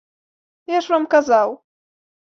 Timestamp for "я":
0.77-0.81